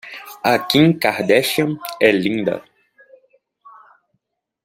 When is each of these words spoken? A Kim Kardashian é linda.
A 0.51 0.57
Kim 0.69 0.87
Kardashian 1.03 1.71
é 2.01 2.09
linda. 2.23 2.57